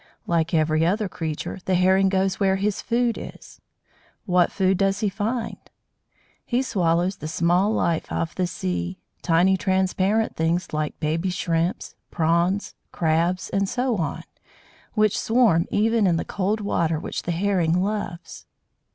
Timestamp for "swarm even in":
15.19-16.15